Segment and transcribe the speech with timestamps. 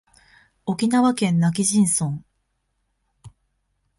[0.65, 2.23] 沖縄県今帰仁村